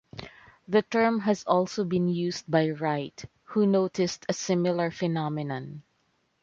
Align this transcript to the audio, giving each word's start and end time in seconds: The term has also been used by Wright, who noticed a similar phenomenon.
The 0.67 0.81
term 0.81 1.19
has 1.19 1.43
also 1.43 1.83
been 1.83 2.07
used 2.07 2.49
by 2.49 2.71
Wright, 2.71 3.23
who 3.43 3.67
noticed 3.67 4.25
a 4.27 4.33
similar 4.33 4.89
phenomenon. 4.89 5.83